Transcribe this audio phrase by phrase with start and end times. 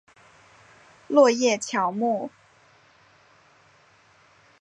[1.07, 2.31] 落叶乔木。